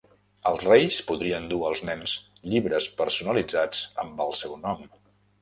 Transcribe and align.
Els 0.51 0.63
Reis 0.69 0.95
podrien 1.11 1.45
dur 1.51 1.59
als 1.67 1.83
nens 1.89 2.15
llibres 2.55 2.89
personalitzats 3.03 3.85
amb 4.07 4.27
el 4.27 4.35
seu 4.43 4.59
nom. 4.67 4.85